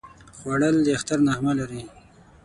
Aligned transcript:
خوړل 0.37 0.75
د 0.85 0.87
اختر 0.97 1.19
نغمه 1.27 1.53
لري 1.59 1.83